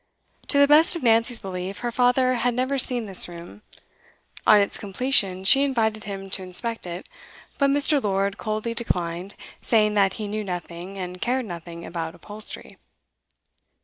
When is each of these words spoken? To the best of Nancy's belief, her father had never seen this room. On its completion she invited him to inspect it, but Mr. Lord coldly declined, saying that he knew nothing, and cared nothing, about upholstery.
To 0.47 0.57
the 0.57 0.67
best 0.67 0.95
of 0.95 1.03
Nancy's 1.03 1.39
belief, 1.41 1.77
her 1.81 1.91
father 1.91 2.33
had 2.33 2.55
never 2.55 2.79
seen 2.79 3.05
this 3.05 3.27
room. 3.27 3.61
On 4.47 4.59
its 4.59 4.79
completion 4.79 5.43
she 5.43 5.61
invited 5.63 6.05
him 6.05 6.27
to 6.31 6.41
inspect 6.41 6.87
it, 6.87 7.07
but 7.59 7.69
Mr. 7.69 8.01
Lord 8.01 8.39
coldly 8.39 8.73
declined, 8.73 9.35
saying 9.61 9.93
that 9.93 10.13
he 10.13 10.27
knew 10.27 10.43
nothing, 10.43 10.97
and 10.97 11.21
cared 11.21 11.45
nothing, 11.45 11.85
about 11.85 12.15
upholstery. 12.15 12.79